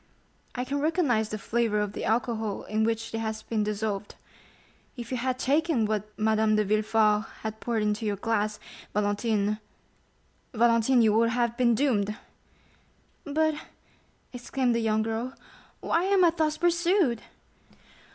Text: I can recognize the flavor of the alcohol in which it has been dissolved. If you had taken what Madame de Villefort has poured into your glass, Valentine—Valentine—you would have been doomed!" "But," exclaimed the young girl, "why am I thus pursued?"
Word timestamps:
I 0.55 0.65
can 0.65 0.79
recognize 0.79 1.29
the 1.29 1.37
flavor 1.37 1.79
of 1.79 1.93
the 1.93 2.05
alcohol 2.05 2.63
in 2.63 2.83
which 2.83 3.13
it 3.13 3.19
has 3.19 3.43
been 3.43 3.63
dissolved. 3.63 4.15
If 4.97 5.11
you 5.11 5.17
had 5.17 5.37
taken 5.37 5.85
what 5.85 6.11
Madame 6.17 6.55
de 6.55 6.63
Villefort 6.65 7.25
has 7.43 7.53
poured 7.59 7.83
into 7.83 8.07
your 8.07 8.15
glass, 8.15 8.59
Valentine—Valentine—you 8.95 11.13
would 11.13 11.29
have 11.29 11.55
been 11.55 11.75
doomed!" 11.75 12.17
"But," 13.25 13.53
exclaimed 14.33 14.73
the 14.73 14.79
young 14.81 15.03
girl, 15.03 15.35
"why 15.81 16.05
am 16.05 16.25
I 16.25 16.31
thus 16.31 16.57
pursued?" 16.57 17.21